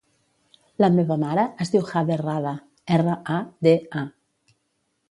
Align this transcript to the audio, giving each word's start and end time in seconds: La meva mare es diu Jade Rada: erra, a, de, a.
La 0.83 0.89
meva 0.95 1.17
mare 1.25 1.43
es 1.67 1.73
diu 1.75 1.85
Jade 1.91 2.17
Rada: 2.25 2.55
erra, 2.99 3.21
a, 3.37 3.39
de, 3.69 3.77
a. 4.05 4.09